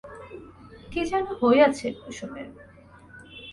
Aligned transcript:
কী 0.91 1.01
যেন 1.09 1.25
হইয়াছে 1.39 1.87
কুসুমের। 2.01 2.47